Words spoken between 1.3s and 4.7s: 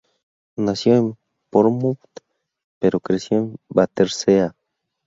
Portsmouth pero creció en Battersea.